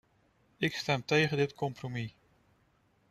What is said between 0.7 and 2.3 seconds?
stem tegen dit compromis.